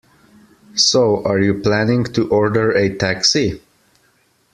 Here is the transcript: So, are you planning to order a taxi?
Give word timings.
So, 0.73 1.23
are 1.25 1.39
you 1.39 1.61
planning 1.61 2.05
to 2.13 2.27
order 2.29 2.71
a 2.71 2.91
taxi? 2.97 3.61